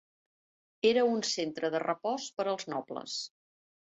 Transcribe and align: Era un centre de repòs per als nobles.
Era 0.91 1.03
un 1.09 1.19
centre 1.31 1.69
de 1.75 1.81
repòs 1.83 2.25
per 2.39 2.47
als 2.55 2.65
nobles. 2.77 3.19